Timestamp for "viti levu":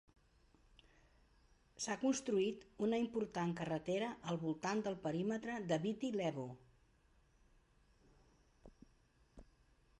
5.87-6.49